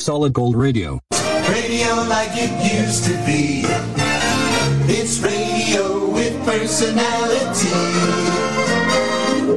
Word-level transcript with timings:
Solid 0.00 0.32
Gold 0.32 0.56
Radio. 0.56 0.98
Radio 1.12 1.94
like 2.08 2.30
it 2.32 2.50
used 2.72 3.04
to 3.04 3.12
be. 3.26 3.64
It's 4.88 5.20
radio 5.20 6.08
with 6.08 6.42
personality. 6.46 7.68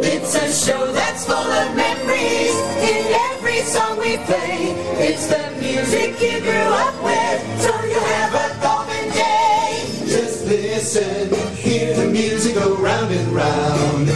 It's 0.06 0.36
a 0.36 0.52
show 0.52 0.92
that's 0.92 1.26
full 1.26 1.36
of 1.38 1.76
memories 1.78 2.56
in 2.84 3.16
every 3.32 3.62
song 3.62 3.98
we 3.98 4.18
play. 4.18 4.76
It's 5.00 5.28
the 5.28 5.50
music 5.62 6.22
you 6.22 6.42
grew 6.42 6.70
up 6.86 7.02
with, 7.02 7.62
so 7.62 7.72
you'll 7.86 8.12
have 8.20 8.36
a 8.36 8.62
golden 8.62 9.14
day. 9.16 9.86
Just 10.06 10.46
listen, 10.46 11.34
hear 11.56 11.96
the 11.96 12.08
music 12.08 12.56
go 12.56 12.76
round 12.76 13.14
and 13.14 13.28
round. 13.30 14.08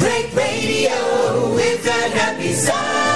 Great 0.00 0.34
radio 0.34 1.54
with 1.54 1.84
that 1.84 2.10
happy 2.12 2.52
sound. 2.52 3.15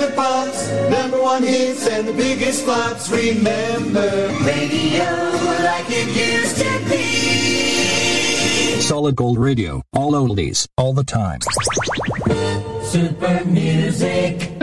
The 0.00 0.10
pops, 0.16 0.68
number 0.90 1.20
one 1.22 1.42
hits 1.42 1.86
and 1.86 2.08
the 2.08 2.12
biggest 2.12 2.64
flops. 2.64 3.10
Remember, 3.10 4.28
radio 4.42 5.04
like 5.62 5.86
it 5.88 6.08
used 6.16 6.56
to 6.56 6.78
be. 6.90 7.00
Solid 8.80 9.14
Gold 9.14 9.38
Radio. 9.38 9.82
All 9.92 10.12
oldies. 10.12 10.66
All 10.76 10.92
the 10.92 11.04
time. 11.04 11.40
Super 12.82 13.44
music. 13.44 14.59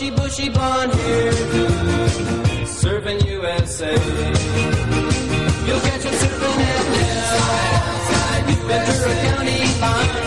Bushy, 0.00 0.10
bushy 0.12 0.48
blonde 0.48 0.94
hair, 0.94 1.32
surfing 2.64 3.22
USA. 3.26 3.92
You'll 5.66 5.80
catch 5.80 6.02
them 6.04 6.14
surfing 6.14 6.60
at 6.64 6.84
Ventura 8.66 9.14
County 9.26 9.60
line, 9.78 10.19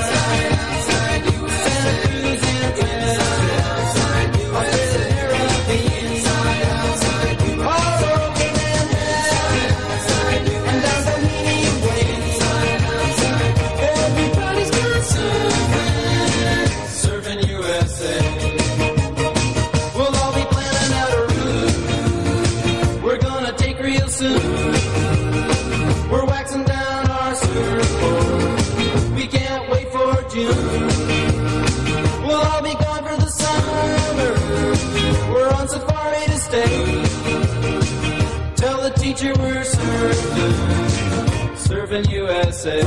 surfing 41.94 42.10
USA. 42.12 42.82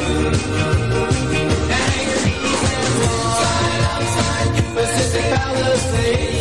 Pacific 4.75 5.25
Palisades. 5.35 6.36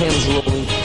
Hope 0.00 0.46
rolling. 0.46 0.79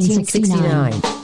1969 0.00 1.19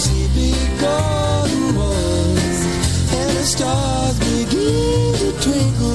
Cause 0.00 0.08
he 0.08 0.26
become 0.28 1.76
one, 1.76 2.38
and 3.18 3.36
the 3.36 3.44
stars 3.44 4.18
begin 4.18 5.12
to 5.12 5.42
twinkle. 5.42 5.89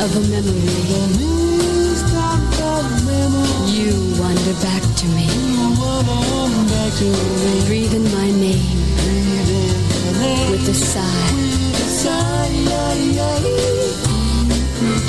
of 0.00 0.14
a 0.16 0.20
memory, 0.30 0.62
You 3.66 3.90
wander 4.20 4.54
back 4.62 4.82
to 5.00 5.06
me. 5.16 5.26
Breathe 7.66 7.94
in 7.94 8.04
my 8.12 8.30
name 8.30 8.78
with 10.50 10.68
a 10.68 10.74
sigh. 10.74 11.28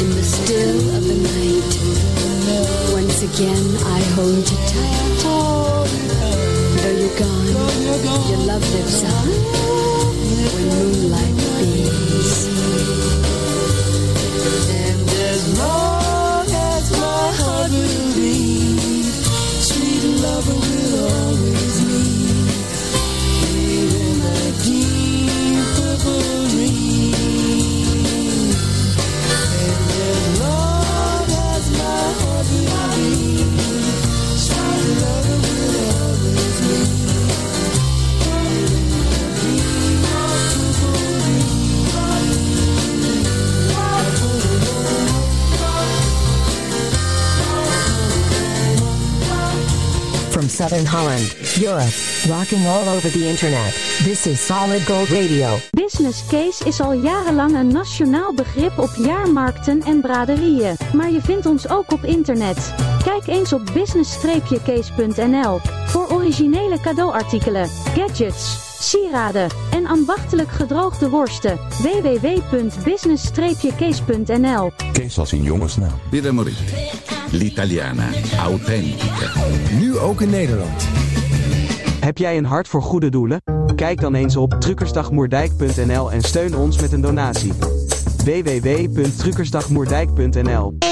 In 0.02 0.10
the 0.12 0.24
still 0.24 0.80
of 0.96 1.04
the 1.06 1.18
night, 1.30 1.74
once 2.94 3.22
again 3.22 3.66
I 3.86 4.00
hold 4.16 4.46
you 4.52 4.58
tight. 4.74 5.20
Though 6.82 6.96
you're 7.02 7.18
gone, 7.20 7.48
your 8.30 8.42
love 8.50 8.66
lives 8.74 9.04
on 9.04 9.30
when 10.54 10.68
moonlight 10.80 11.36
beams 11.60 12.50
long 15.58 16.46
as 16.48 16.92
my 16.92 17.32
heart 17.40 17.72
will 17.72 18.16
be. 18.16 19.04
Sweet 19.62 20.22
lover. 20.22 20.69
From 50.40 50.50
Southern 50.50 50.86
Holland, 50.86 51.36
Europe, 51.60 51.92
rocking 52.30 52.66
all 52.66 52.88
over 52.88 53.10
the 53.10 53.28
internet. 53.28 53.74
This 54.04 54.26
is 54.26 54.46
Solid 54.46 54.86
Gold 54.86 55.10
Radio. 55.10 55.58
Business 55.72 56.28
case 56.28 56.66
is 56.66 56.82
al 56.82 56.94
jarenlang 56.94 57.56
een 57.56 57.68
nationaal 57.68 58.34
begrip 58.34 58.78
op 58.78 58.90
jaarmarkten 58.98 59.82
en 59.82 60.02
braderieën. 60.02 60.78
Maar 60.94 61.12
je 61.12 61.22
vindt 61.22 61.46
ons 61.46 61.70
ook 61.70 61.92
op 61.92 62.04
internet. 62.04 62.74
Kijk 63.04 63.28
eens 63.28 63.54
op 63.54 63.62
business-case.nl 63.74 65.60
voor 65.86 66.12
originele 66.12 66.80
cadeauartikelen, 66.80 67.68
gadgets, 67.68 68.58
sieraden 68.80 69.50
en 69.72 69.88
ambachtelijk 69.88 70.50
gedroogde 70.50 71.10
worsten. 71.10 71.60
www.business-case.nl 71.82 74.72
Kees 74.92 75.20
als 75.20 75.34
in 75.34 75.44
jongensnaam. 75.44 76.00
Birra 76.10 76.32
Moretti. 76.32 76.64
L'italiana. 77.32 78.08
Authentica. 78.38 79.32
Nu 79.80 79.98
ook 79.98 80.22
in 80.22 80.30
Nederland. 80.30 80.88
Heb 82.00 82.18
jij 82.18 82.38
een 82.38 82.46
hart 82.46 82.68
voor 82.68 82.82
goede 82.82 83.10
doelen? 83.10 83.42
Kijk 83.76 84.02
dan 84.02 84.16
eens 84.16 84.36
op 84.36 84.56
truckersdagmoerdijk.nl 84.60 86.12
en 86.12 86.22
steun 86.22 86.56
ons 86.56 86.82
met 86.82 86.92
een 86.92 87.02
donatie. 87.02 87.54
www.truckersdagmoerdijk.nl 88.24 90.89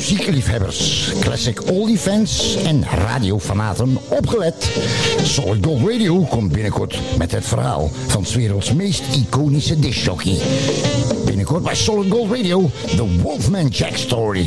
Muziekliefhebbers, 0.00 1.12
classic 1.20 1.70
oldie-fans 1.70 2.56
en 2.64 2.84
radiofanaten 2.84 3.98
opgelet. 4.08 4.68
Solid 5.22 5.64
Gold 5.64 5.90
Radio 5.90 6.20
komt 6.20 6.52
binnenkort 6.52 6.98
met 7.18 7.30
het 7.30 7.44
verhaal 7.44 7.90
van 8.06 8.26
's 8.26 8.34
werelds 8.34 8.72
meest 8.72 9.02
iconische 9.14 9.78
discjockey. 9.78 10.38
Binnenkort 11.24 11.62
bij 11.62 11.74
Solid 11.74 12.10
Gold 12.10 12.30
Radio, 12.30 12.70
The 12.96 13.22
Wolfman 13.22 13.66
Jack 13.66 13.96
Story. 13.96 14.46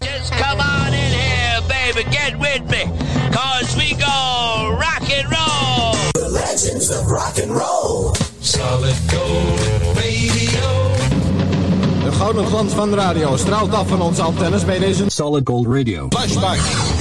Just 0.00 0.30
come 0.30 0.60
on 0.60 0.92
in 0.92 1.12
here, 1.12 1.62
baby, 1.68 2.04
get 2.10 2.38
with 2.38 2.62
me, 2.70 2.84
cause 3.30 3.76
we 3.76 3.94
go 3.98 4.68
rock 4.70 5.02
and 5.18 5.30
roll. 5.30 5.92
The 6.12 6.30
legends 6.30 6.90
of 6.90 7.10
rock 7.10 7.38
and 7.42 7.50
roll. 7.50 8.14
Solid 8.40 8.96
Gold 9.06 9.87
gouden 12.18 12.46
glans 12.46 12.72
van 12.72 12.90
de 12.90 12.96
radio 12.96 13.36
straalt 13.36 13.74
af 13.74 13.88
van 13.88 14.00
onze 14.00 14.22
antennes 14.22 14.64
bij 14.64 14.78
deze 14.78 15.04
Solid 15.06 15.48
Gold 15.48 15.66
Radio. 15.66 16.06
flashback. 16.08 16.97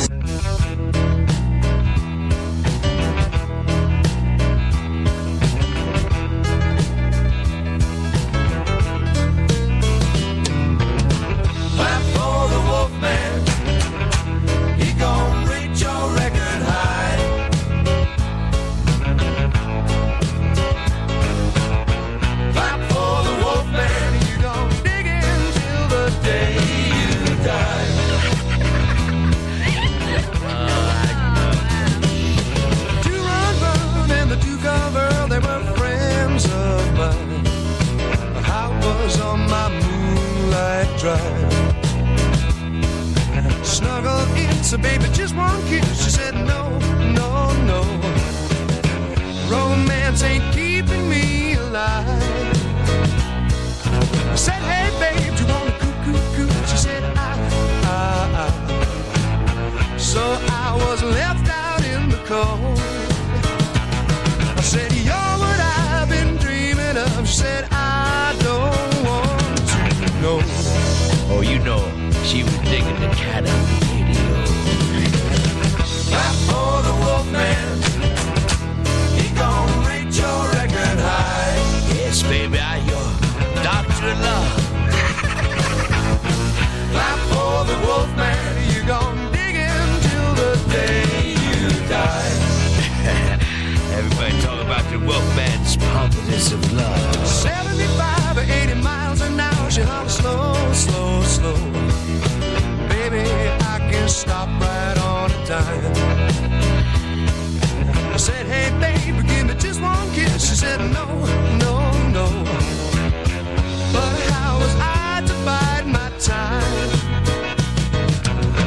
She 110.68 110.74
said, 110.74 110.82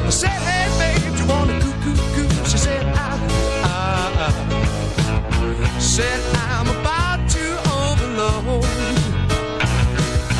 I 0.06 0.10
said 0.10 0.40
Hey, 0.48 0.66
babe, 0.78 1.16
do 1.16 1.22
you 1.22 1.28
want 1.28 1.50
to 1.50 1.68
go? 2.16 2.24
She 2.46 2.56
ah, 2.94 3.18
ah, 3.64 4.18
ah. 4.24 5.78
said, 5.78 6.20
I'm 6.48 6.68
about 6.68 7.20
to 7.36 7.44
overload. 7.78 8.64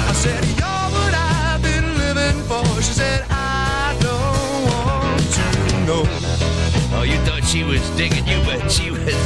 I 0.09 0.13
said 0.13 0.43
you're 0.59 0.89
what 0.95 1.15
I've 1.15 1.63
been 1.63 1.87
living 1.99 2.43
for. 2.49 2.65
She 2.83 2.95
said 2.95 3.25
I 3.31 3.97
don't 4.01 4.65
want 4.71 5.23
to 5.37 5.45
know. 5.87 6.03
Oh, 6.97 7.03
you 7.03 7.19
thought 7.27 7.45
she 7.45 7.63
was 7.65 7.83
digging 7.97 8.27
you, 8.27 8.41
but 8.45 8.71
she 8.71 8.91
was 8.91 9.20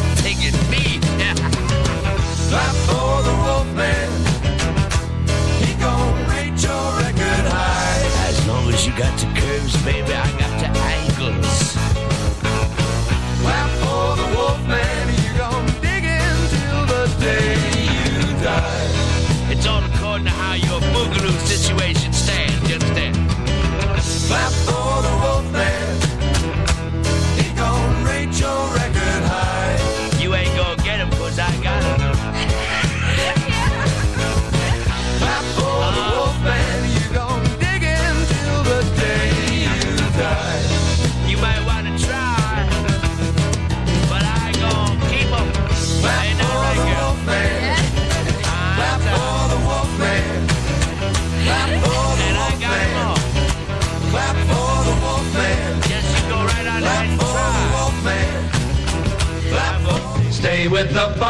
you 8.87 8.93
got 8.99 9.19
the 9.19 9.27
curves, 9.41 9.83
baby, 9.83 10.13
I 10.13 10.39
got 10.39 10.44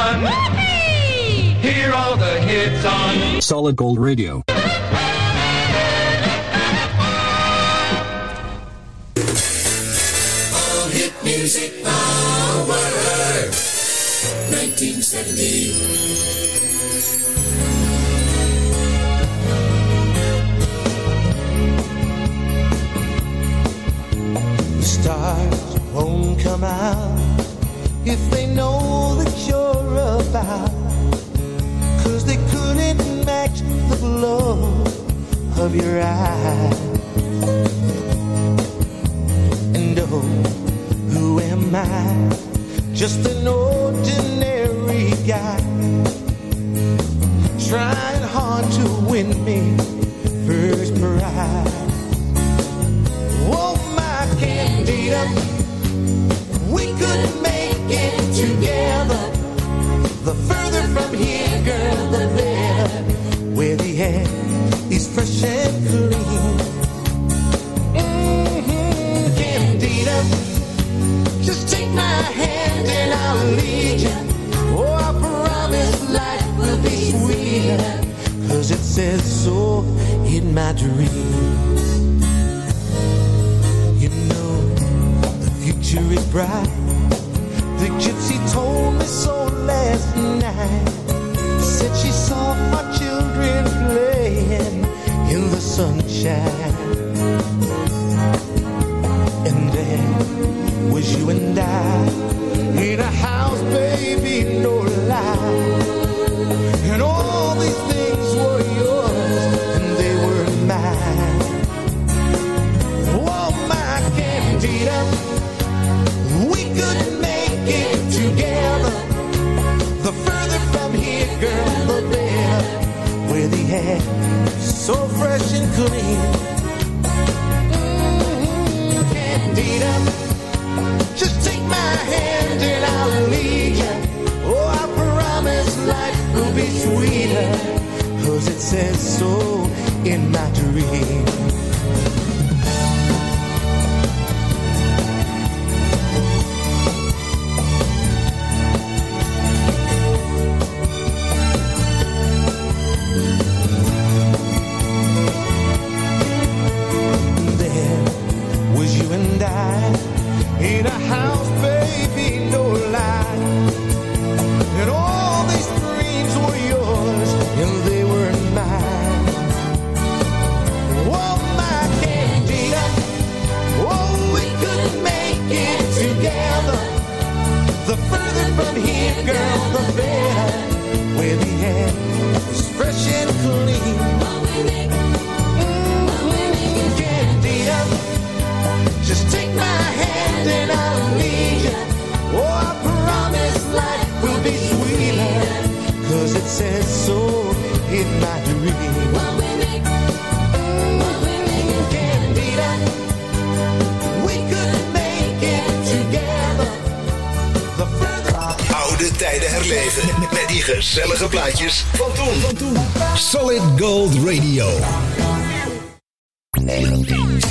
fun. 0.04 0.22
Whoopee! 0.22 1.68
Hear 1.68 1.92
all 1.92 2.16
the 2.16 2.40
hits 2.40 2.84
on 2.84 3.40
Solid 3.40 3.76
Gold 3.76 3.98
Radio. 3.98 4.42
All 10.56 10.88
hit 10.90 11.12
music 11.24 11.82
power. 11.82 11.92
1970. 14.50 16.14
The 24.76 24.82
stars 24.82 25.78
won't 25.92 26.40
come 26.40 26.64
out 26.64 27.20
if 28.04 28.30
they 28.30 28.46
know 28.46 28.93
Cause 32.02 32.24
they 32.26 32.36
couldn't 32.52 33.24
match 33.24 33.60
the 33.60 33.96
glow 33.98 34.84
of 35.56 35.74
your 35.74 36.02
eyes. 36.02 36.73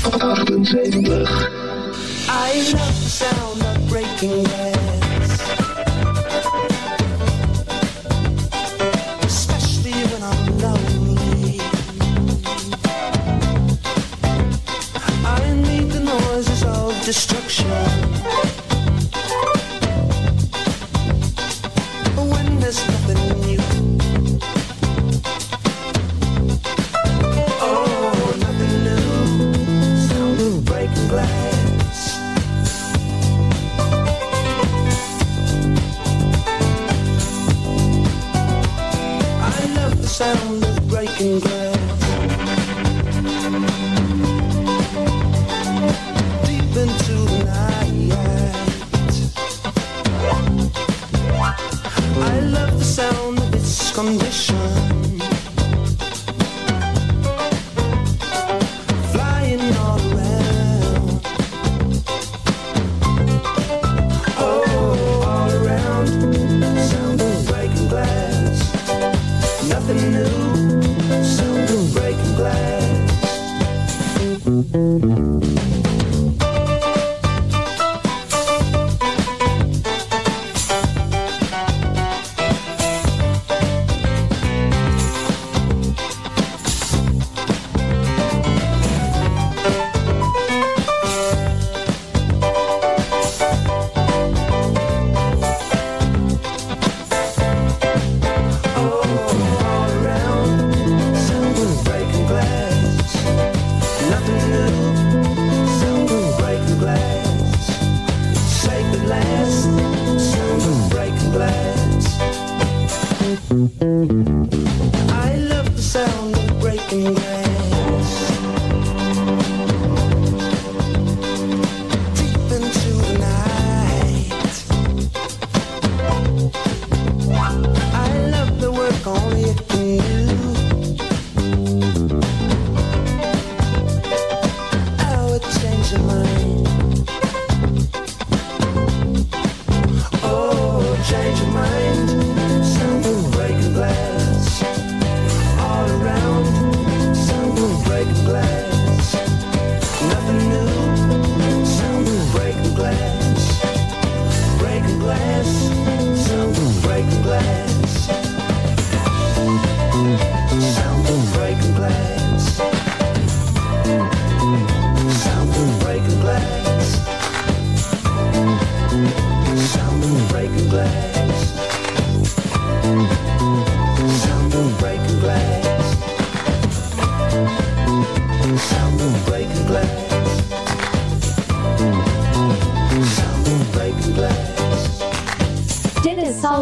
I 0.05 0.11
love 2.73 2.95
the 3.03 3.09
sound 3.09 3.61
of 3.63 3.89
breaking 3.89 4.43
glass. 4.43 5.41
Especially 9.23 9.91
when 9.91 10.23
I'm 10.23 10.57
lonely. 10.59 11.59
I 15.25 15.53
need 15.67 15.89
the 15.91 16.01
noises 16.01 16.63
of 16.63 17.05
destruction. 17.05 18.02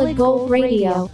Solid 0.02 0.18
Gold 0.18 0.50
Radio. 0.50 1.10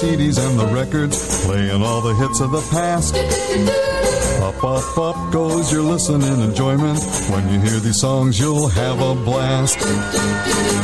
CDs 0.00 0.38
and 0.38 0.58
the 0.58 0.66
records, 0.68 1.44
playing 1.44 1.82
all 1.82 2.00
the 2.00 2.14
hits 2.14 2.40
of 2.40 2.50
the 2.52 2.62
past. 2.70 3.14
Up, 4.40 4.64
up, 4.64 4.96
up 4.96 5.30
goes 5.30 5.70
your 5.70 5.82
listening 5.82 6.40
enjoyment. 6.40 6.98
When 7.28 7.46
you 7.52 7.60
hear 7.60 7.78
these 7.80 8.00
songs, 8.00 8.40
you'll 8.40 8.68
have 8.68 8.98
a 9.02 9.14
blast. 9.14 9.78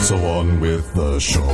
So 0.04 0.16
on 0.18 0.60
with 0.60 0.92
the 0.92 1.18
show. 1.18 1.46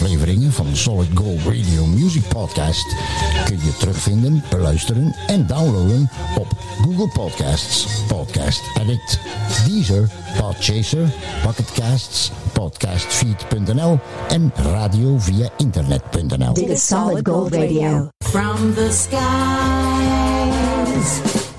afleveringen 0.00 0.52
van 0.52 0.66
de 0.66 0.76
Solid 0.76 1.08
Gold 1.14 1.40
Radio 1.44 1.86
Music 1.86 2.28
Podcast 2.28 2.96
kun 3.44 3.58
je 3.64 3.76
terugvinden, 3.78 4.42
beluisteren 4.50 5.14
en 5.26 5.46
downloaden 5.46 6.10
op 6.38 6.46
Google 6.82 7.08
Podcasts, 7.08 7.86
Podcast 8.08 8.62
Edit, 8.80 9.20
Deezer, 9.66 10.08
Podchaser, 10.38 11.12
Bucketcasts, 11.46 12.32
Podcastfeed.nl 12.52 13.98
en 14.28 14.52
radio 14.56 15.18
via 15.18 15.48
internet.nl. 15.56 16.52
Dit 16.54 16.68
is 16.68 16.86
Solid 16.86 17.28
Gold 17.28 17.54
Radio. 17.54 18.08
From 18.18 18.74
the 18.74 18.88
skies 18.92 19.20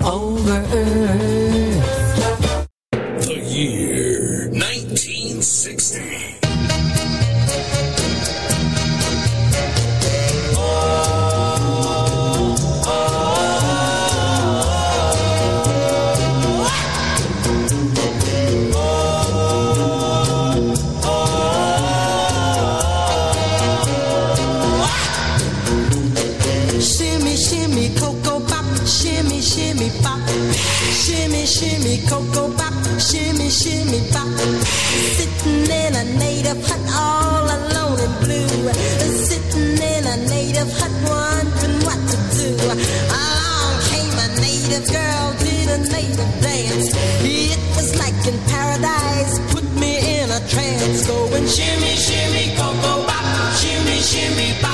over 0.04 0.62
earth. 0.72 1.51
Shimmy, 26.82 27.36
shimmy, 27.36 27.94
cocoa 27.94 28.40
pop. 28.40 28.64
Shimmy, 28.84 29.40
shimmy, 29.40 29.88
pop. 30.02 30.18
Shimmy, 30.90 31.46
shimmy, 31.46 32.02
cocoa 32.08 32.50
pop. 32.58 32.74
Shimmy, 32.98 33.48
shimmy, 33.48 34.02
pop. 34.10 34.26
Sitting 35.14 35.62
in 35.70 35.94
a 35.94 36.04
native 36.18 36.58
hut 36.66 36.82
all 36.90 37.46
alone 37.46 38.00
and 38.02 38.18
blue. 38.18 38.66
Sitting 39.14 39.78
in 39.78 40.06
a 40.10 40.16
native 40.26 40.72
hut 40.74 40.90
wondering 41.06 41.78
what 41.86 42.02
to 42.10 42.18
do. 42.34 42.50
Along 42.66 43.78
came 43.86 44.18
a 44.18 44.28
native 44.42 44.90
girl, 44.90 45.26
did 45.38 45.70
a 45.70 45.78
native 45.86 46.34
dance. 46.42 46.90
It 47.22 47.62
was 47.76 47.94
like 47.94 48.26
in 48.26 48.36
paradise, 48.50 49.38
put 49.54 49.64
me 49.78 50.18
in 50.18 50.28
a 50.30 50.40
trance. 50.50 51.06
Going 51.06 51.46
shimmy, 51.46 51.94
shimmy, 51.94 52.56
cocoa 52.56 53.06
pop. 53.06 53.54
Shimmy, 53.54 54.00
shimmy, 54.02 54.60
pop. 54.60 54.71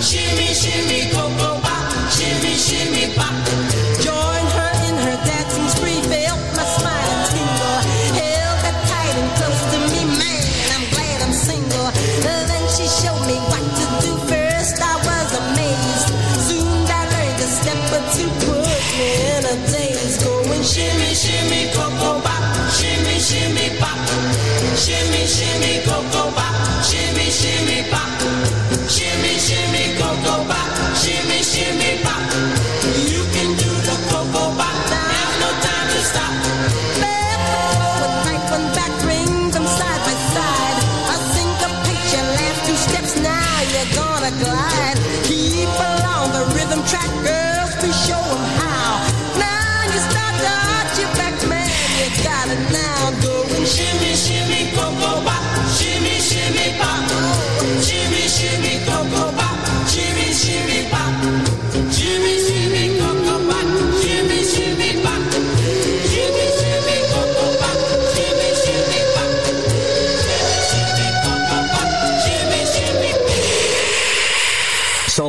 Shimmy, 0.00 0.54
shimmy, 0.54 1.10
cocoa 1.10 1.60
pop. 1.60 2.10
Shimmy, 2.12 2.54
shimmy, 2.54 3.14
pop. 3.16 3.67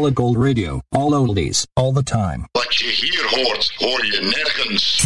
Solid 0.09 0.15
Gold 0.15 0.37
Radio, 0.39 0.81
all 0.91 1.11
oldies, 1.11 1.67
all 1.75 1.91
the 1.91 2.01
time. 2.01 2.47
Wat 2.51 2.75
je 2.75 2.87
hier 2.87 3.25
hoort, 3.29 3.73
hoor 3.75 4.05
je 4.05 4.21
nergens. 4.21 5.03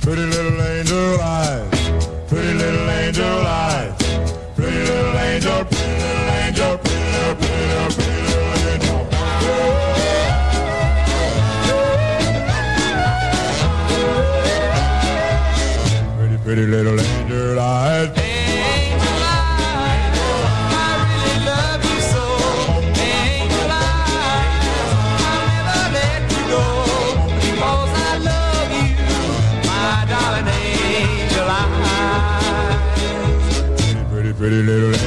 Pretty 0.00 0.22
little 0.22 0.60
angel 0.60 1.20
eyes, 1.20 1.90
pretty 2.26 2.54
little 2.54 2.88
angel 2.88 3.46
eyes, 3.46 3.92
pretty 4.54 4.78
little 4.78 5.16
angel, 5.16 5.64
pretty 5.64 5.96
little 6.02 6.28
angel, 6.28 6.78
pretty 6.78 7.10
little, 7.12 7.36
pretty 7.36 7.66
little, 7.66 7.92
pretty 7.94 8.22
little 8.26 8.66
angel. 8.72 9.06
Pretty, 16.16 16.36
pretty 16.42 16.66
little 16.66 16.98
angel 17.00 17.60
eyes. 17.60 18.17
little 34.50 34.97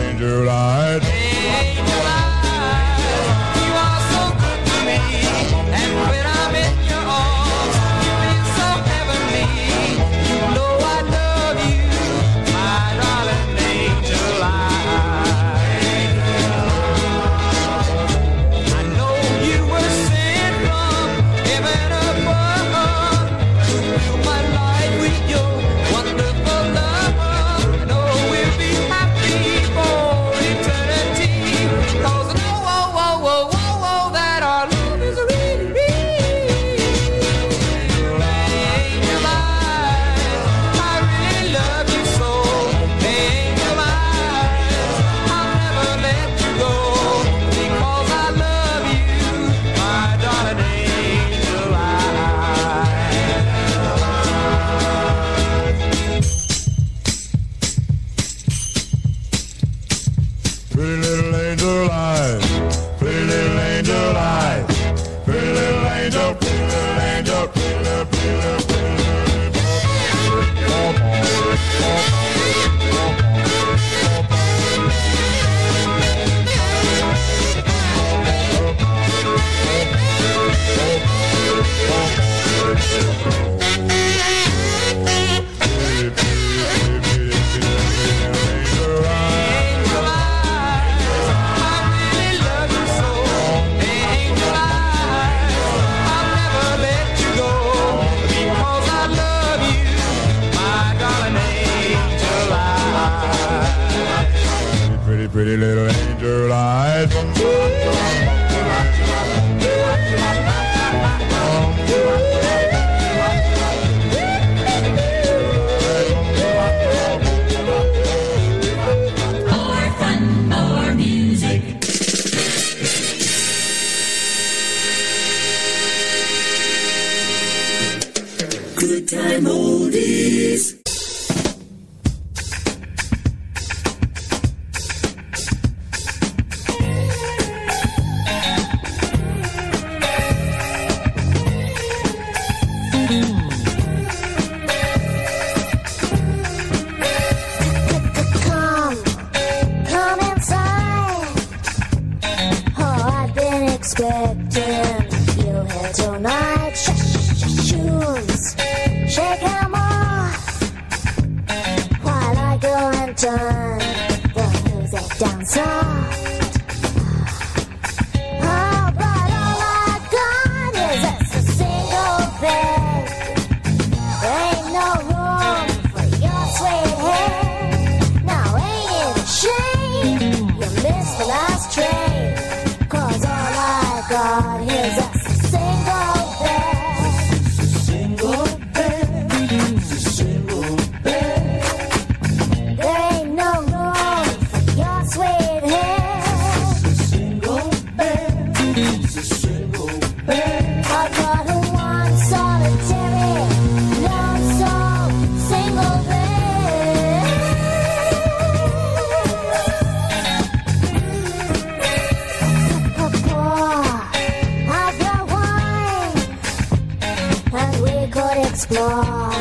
explore 218.72 219.34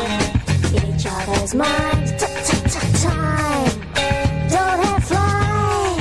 each 0.73 1.05
other's 1.07 1.55
minds. 1.55 2.11
Time 3.01 3.79
don't 4.49 4.83
have 4.83 5.03
fly, 5.05 5.97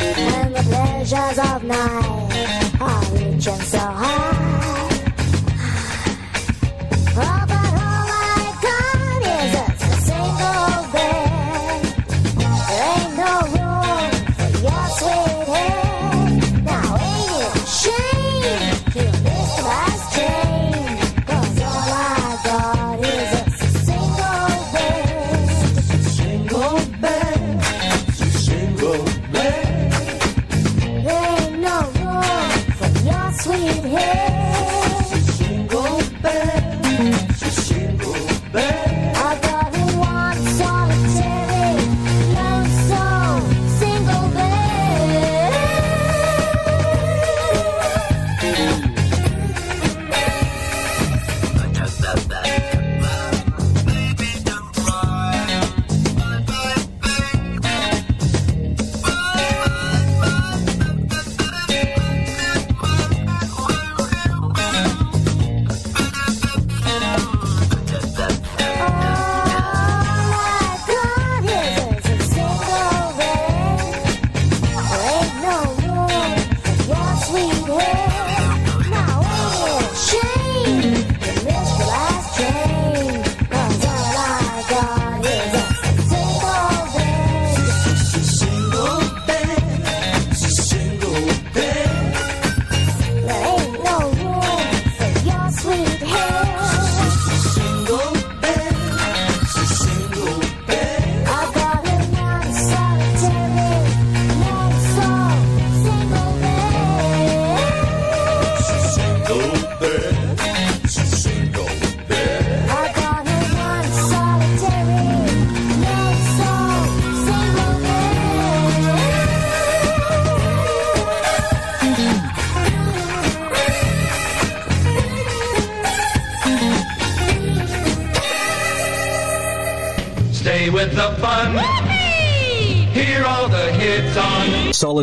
and 0.00 0.54
the 0.54 0.62
pleasures 0.62 1.38
of 1.38 1.64
night 1.64 2.80
are 2.80 3.04
each 3.16 3.48
and 3.48 3.62
so. 3.62 3.83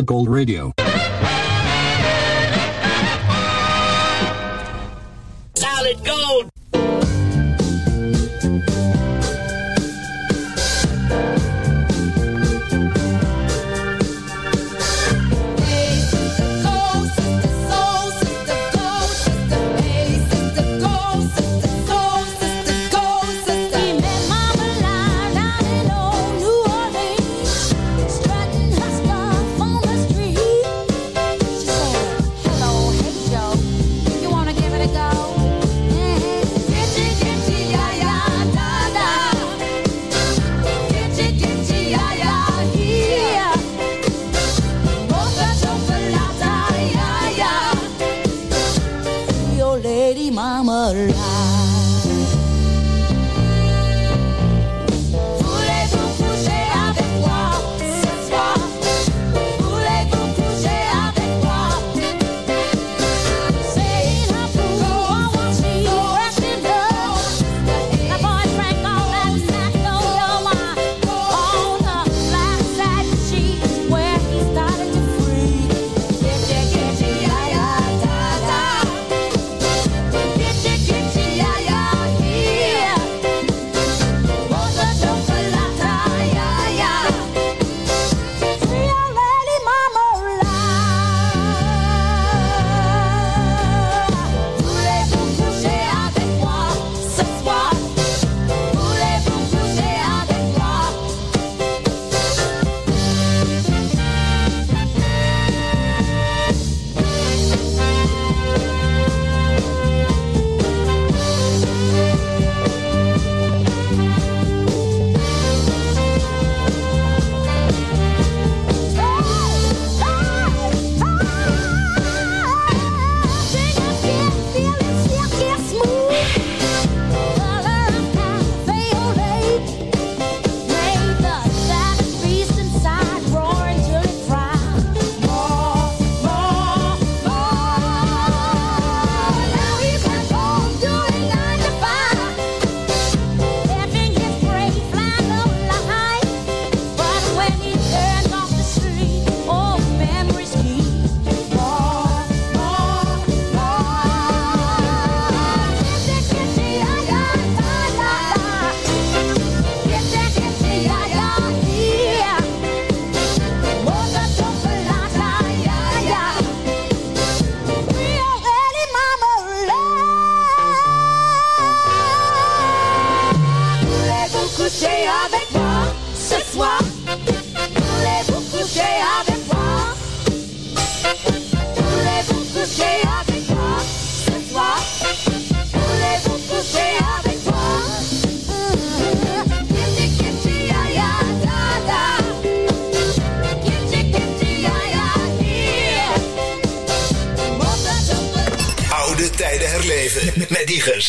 Solid 0.02 0.06
Gold 0.06 0.28
Radio. 0.28 0.81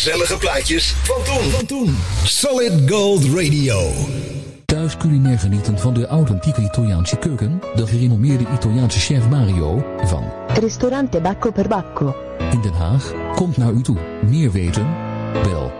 Gezellige 0.03 0.37
plaatjes 0.37 0.95
van 1.03 1.23
toen. 1.23 1.49
Van 1.49 1.65
toen. 1.65 1.97
Solid 2.23 2.91
Gold 2.91 3.23
Radio. 3.23 3.91
Thuis 4.65 4.97
culinair 4.97 5.39
genieten 5.39 5.79
van 5.79 5.93
de 5.93 6.07
authentieke 6.07 6.61
Italiaanse 6.61 7.15
keuken, 7.17 7.61
de 7.75 7.87
gerenommeerde 7.87 8.45
Italiaanse 8.53 8.99
chef 8.99 9.29
Mario 9.29 9.85
van 10.03 10.23
Ristorante 10.47 11.21
Bacco 11.21 11.51
per 11.51 11.67
Bacco. 11.67 12.15
in 12.51 12.61
Den 12.61 12.73
Haag 12.73 13.13
komt 13.35 13.57
naar 13.57 13.71
u 13.71 13.81
toe. 13.81 13.97
Meer 14.29 14.51
weten? 14.51 14.87
Bel 15.43 15.71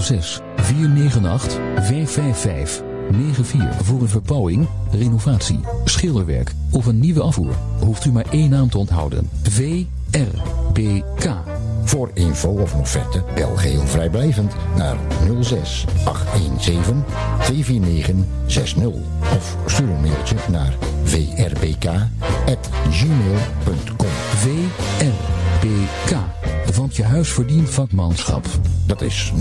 06 0.00 0.40
498 0.56 1.58
555 1.74 2.82
94 3.10 3.86
voor 3.86 4.00
een 4.00 4.08
verbouwing, 4.08 4.68
renovatie, 4.90 5.60
schilderwerk 5.84 6.52
of 6.70 6.86
een 6.86 7.00
nieuwe 7.00 7.22
afvoer. 7.22 7.54
Hoeft 7.78 8.04
u 8.04 8.12
maar 8.12 8.26
één 8.30 8.50
naam 8.50 8.70
te 8.70 8.78
onthouden. 8.78 9.30
VRBK. 9.42 11.24
Voor 11.86 12.10
info 12.14 12.48
of 12.48 12.74
offerte 12.74 13.22
bel 13.34 13.56
geheel 13.56 13.86
vrijblijvend 13.86 14.54
naar 14.76 14.96
06 15.40 15.84
817 16.04 17.04
249 17.42 18.14
60 18.46 18.86
of 19.36 19.56
stuur 19.66 19.88
een 19.88 20.00
mailtje 20.00 20.36
naar 20.50 20.76
vrbk@gmail.com. 21.02 22.06
VRBK. 24.34 26.16
Want 26.76 26.96
je 26.96 27.02
huis 27.02 27.28
verdient 27.28 27.70
vakmanschap. 27.70 28.46
Dat 28.86 29.02
is 29.02 29.32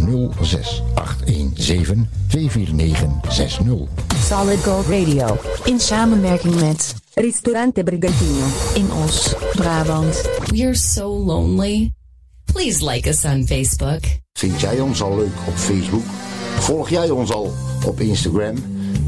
06 0.42 0.84
817 0.94 2.10
249 2.28 3.34
60. 3.34 3.66
Solid 4.20 4.64
Gold 4.64 4.86
Radio. 4.88 5.38
In 5.64 5.80
samenwerking 5.80 6.56
met 6.56 6.96
Ristorante 7.14 7.84
Brigantino. 7.84 8.46
In 8.74 8.92
Os, 9.04 9.36
Brabant. 9.56 10.30
We 10.46 10.64
are 10.64 10.76
so 10.76 11.10
lonely. 11.10 11.94
Please 12.56 12.82
like 12.82 13.06
us 13.10 13.26
on 13.26 13.46
Facebook. 13.48 14.00
Vind 14.34 14.62
jij 14.62 14.80
ons 14.80 15.02
al 15.02 15.16
leuk 15.16 15.38
op 15.48 15.56
Facebook? 15.56 16.04
Volg 16.60 16.90
jij 16.90 17.10
ons 17.10 17.32
al 17.32 17.54
op 17.86 18.00
Instagram? 18.00 18.56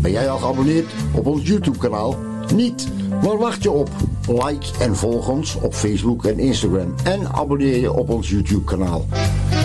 Ben 0.02 0.12
jij 0.12 0.30
al 0.30 0.38
geabonneerd 0.38 0.86
op 1.14 1.26
ons 1.26 1.48
YouTube 1.48 1.78
kanaal? 1.78 2.18
Niet? 2.54 2.88
Waar 3.22 3.38
wacht 3.38 3.64
je 3.64 3.72
op? 3.72 3.90
Like 4.28 4.66
en 4.80 4.96
volg 4.96 5.28
ons 5.30 5.56
op 5.56 5.74
Facebook 5.74 6.26
en 6.26 6.40
Instagram. 6.40 6.94
En 7.04 7.34
abonneer 7.34 7.80
je 7.80 7.94
op 7.94 8.10
ons 8.10 8.30
YouTube 8.30 8.64
kanaal. 8.64 9.06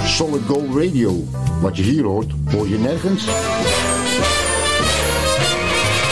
Solid 0.04 0.42
Gold 0.46 0.74
Radio. 0.74 1.24
Wat 1.60 1.76
je 1.76 1.82
hier 1.82 2.04
hoort, 2.04 2.32
hoor 2.50 2.68
je 2.68 2.78
nergens. 2.78 3.24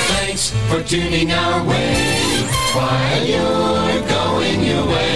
Thanks 0.07 0.53
for 0.69 0.83
tuning 0.83 1.33
our 1.33 1.67
way 1.67 1.95
while 2.75 3.27
you're 3.27 4.09
going 4.09 4.67
your 4.67 4.87
way. 4.87 5.10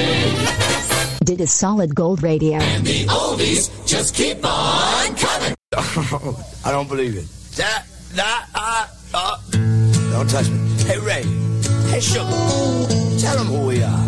Dit 1.25 1.41
is 1.41 1.59
Solid 1.59 1.95
Gold 1.95 2.23
Radio. 2.23 2.59
And 2.59 2.85
the 2.85 3.07
oldies 3.07 3.71
just 3.87 4.15
keep 4.15 4.45
on 4.45 5.17
coming. 5.17 5.55
I 6.65 6.71
don't 6.71 6.87
believe 6.87 7.17
it. 7.17 7.25
That, 7.57 7.87
that, 8.13 8.47
uh, 8.55 8.87
uh. 9.15 9.37
Don't 10.13 10.29
touch 10.29 10.51
me. 10.51 10.59
Hey, 10.85 10.99
Ray. 10.99 11.23
Hey, 11.89 12.01
Sugar. 12.01 12.29
Tell 13.19 13.39
them 13.39 13.47
who 13.47 13.67
we 13.67 13.83
are. 13.83 14.05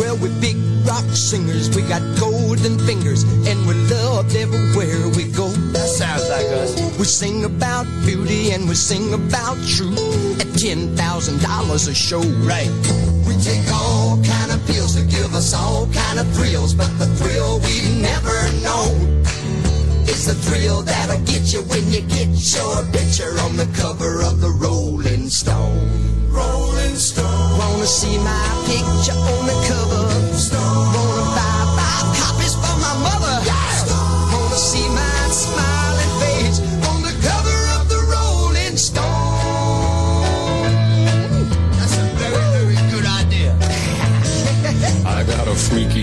Well, 0.00 0.16
we're 0.16 0.40
big 0.40 0.56
rock 0.88 1.04
singers. 1.12 1.68
We 1.76 1.82
got 1.82 2.00
golden 2.18 2.78
fingers, 2.86 3.24
and 3.46 3.66
we're 3.66 3.82
loved 3.92 4.34
everywhere 4.34 5.08
we 5.16 5.24
go. 5.32 5.48
That 5.76 5.88
sounds 5.88 6.30
like 6.30 6.46
us. 6.46 6.72
We 6.98 7.04
sing 7.04 7.44
about 7.44 7.84
beauty 8.06 8.52
and 8.52 8.66
we 8.66 8.74
sing 8.74 9.12
about 9.12 9.56
truth 9.68 10.40
at 10.40 10.58
ten 10.58 10.96
thousand 10.96 11.42
dollars 11.42 11.88
a 11.88 11.94
show. 11.94 12.22
Right. 12.48 12.72
We 13.28 13.36
take 13.36 13.68
all 13.70 14.16
kind 14.24 14.45
pills 14.66 14.94
to 14.96 15.04
give 15.06 15.34
us 15.34 15.54
all 15.54 15.86
kind 15.92 16.18
of 16.18 16.26
thrills, 16.34 16.74
but 16.74 16.90
the 16.98 17.06
thrill 17.18 17.60
we've 17.60 17.96
never 18.00 18.36
known 18.62 19.22
is 20.08 20.26
the 20.26 20.34
thrill 20.34 20.82
that'll 20.82 21.20
get 21.24 21.52
you 21.52 21.62
when 21.62 21.84
you 21.90 22.00
get 22.02 22.28
your 22.54 22.84
picture 22.92 23.32
on 23.44 23.56
the 23.56 23.68
cover 23.76 24.22
of 24.22 24.40
the 24.40 24.50
Rolling 24.50 25.28
Stone. 25.28 26.30
Rolling 26.30 26.96
Stone. 26.96 27.58
Wanna 27.58 27.86
see 27.86 28.18
my 28.18 28.46
picture 28.66 29.18
on 29.18 29.46
the 29.46 29.58
cover? 29.68 30.36
Stone. 30.36 30.95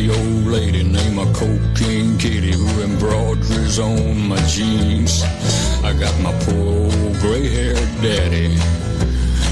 Old 0.10 0.46
lady 0.46 0.84
named 0.84 1.20
a 1.20 1.26
cocaine 1.34 2.18
kitty 2.18 2.52
who 2.52 2.82
embroideries 2.82 3.80
on 3.80 4.28
my 4.28 4.42
jeans. 4.48 5.24
I 5.84 5.94
got 5.94 6.14
my 6.20 6.34
poor 6.44 6.92
old 6.92 7.14
gray-haired 7.20 8.02
daddy 8.02 8.58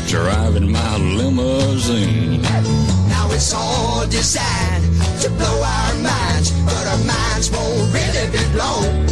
driving 0.08 0.72
my 0.72 0.97
limousine. 0.97 2.41
Now 2.41 3.30
it's 3.32 3.54
all 3.54 4.06
designed 4.08 4.84
to 5.22 5.30
blow 5.30 5.64
our 5.64 5.93
minds, 6.04 6.52
but 6.66 6.86
our 6.88 7.04
minds 7.06 7.49
won't 7.52 7.93
really 7.93 8.26
be 8.36 8.43
blown. 8.52 9.08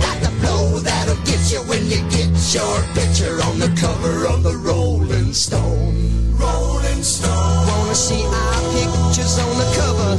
Like 0.00 0.20
the 0.20 0.32
blow 0.40 0.78
that'll 0.80 1.16
get 1.24 1.40
you 1.52 1.60
when 1.70 1.86
you 1.86 2.00
get 2.10 2.32
your 2.52 2.76
picture 2.92 3.40
on 3.48 3.58
the 3.58 3.72
cover 3.80 4.26
of 4.26 4.42
the 4.42 4.56
Rolling 4.56 5.32
Stone. 5.32 6.36
Rolling 6.36 7.02
Stone. 7.02 7.66
Wanna 7.68 7.94
see 7.94 8.24
our 8.24 8.60
pictures 9.14 9.38
on 9.38 9.58
the 9.58 9.64
cover? 9.76 10.10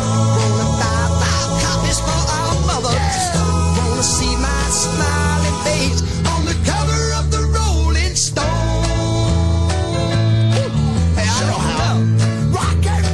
Wanna 0.00 0.64
buy 0.80 1.04
five 1.20 1.50
copies 1.62 2.00
for 2.00 2.20
our 2.32 2.54
mother? 2.66 2.96
Wanna 3.76 4.02
see 4.02 4.36
my 4.36 4.64
smiling 4.70 5.58
face 5.64 6.00
on 6.32 6.46
the 6.46 6.56
cover 6.64 7.02
of 7.18 7.30
the 7.30 7.44
Rolling 7.52 8.14
Stone? 8.14 8.46
Hey, 11.14 11.28
I 11.28 11.40
know 11.46 11.60
how. 11.60 12.00
Rock 12.56 12.86
and 12.86 13.06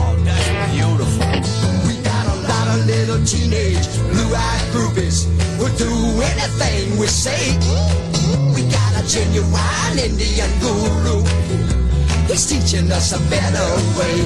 Oh, 0.00 0.16
that's 0.24 0.48
beautiful. 0.72 1.32
We 1.86 1.94
got 2.02 2.24
a 2.26 2.36
lot 2.48 2.66
of 2.74 2.86
little 2.86 3.20
teenage 3.26 3.86
blue-eyed 4.10 4.66
groupies 4.72 5.28
who'll 5.58 5.76
do 5.76 5.92
anything 6.22 6.98
we 6.98 7.06
say. 7.08 8.11
Genuine 9.06 9.98
Indian 9.98 10.48
guru. 10.60 11.22
He's 12.28 12.46
teaching 12.46 12.90
us 12.92 13.12
a 13.12 13.20
better 13.28 13.68
way. 13.98 14.16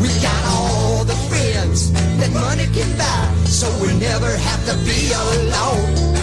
We 0.00 0.08
got 0.20 0.42
all 0.46 1.04
the 1.04 1.16
friends 1.28 1.90
that 1.92 2.30
money 2.32 2.66
can 2.72 2.90
buy, 2.96 3.34
so 3.46 3.66
we 3.82 3.92
never 3.98 4.30
have 4.36 4.62
to 4.66 4.76
be 4.84 5.10
alone. 5.12 6.16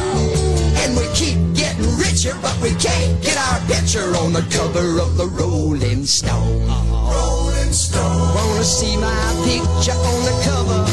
And 0.81 0.95
we 0.95 1.05
keep 1.13 1.37
getting 1.55 1.97
richer, 1.97 2.37
but 2.41 2.55
we 2.61 2.69
can't 2.75 3.21
get 3.21 3.37
our 3.37 3.59
picture 3.67 4.15
on 4.15 4.33
the 4.33 4.45
cover 4.49 5.01
of 5.01 5.17
the 5.17 5.25
Rolling 5.25 6.05
Stone. 6.05 6.67
Rolling 6.67 7.73
Stone. 7.73 8.35
Wanna 8.35 8.63
see 8.63 8.95
my 8.97 9.11
picture 9.43 9.97
on 9.97 10.23
the 10.23 10.35
cover? 10.45 10.86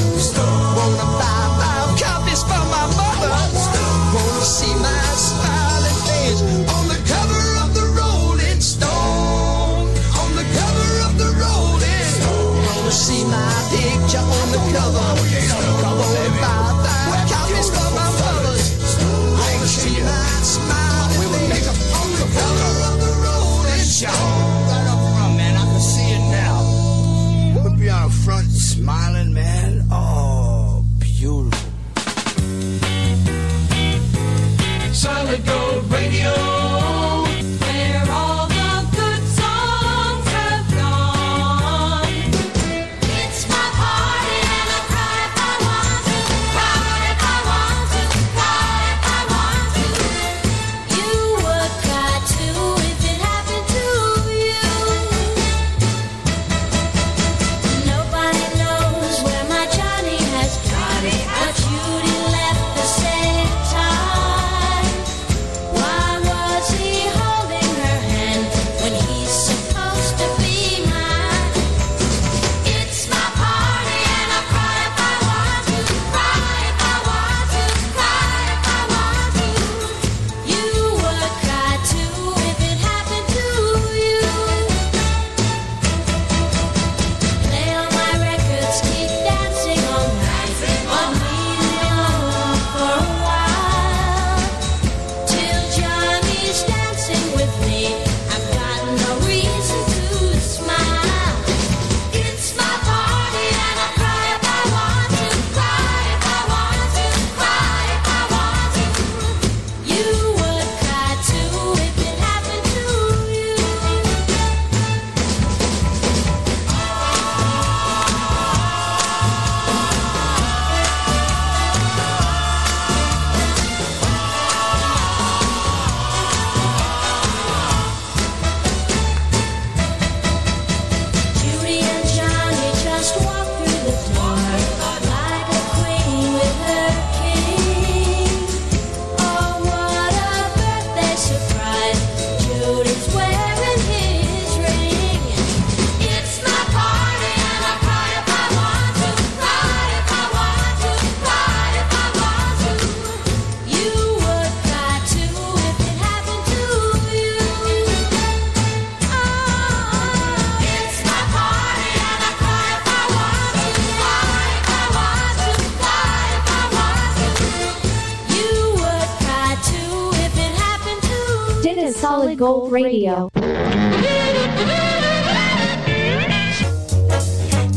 Gold 172.45 172.72
Radio. 172.72 173.30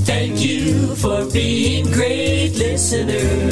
Thank 0.03 0.43
you 0.43 0.93
for 0.97 1.25
being 1.31 1.85
great 1.85 2.51
listeners. 2.57 3.46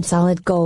On 0.00 0.02
Solid 0.02 0.46
Gold. 0.46 0.60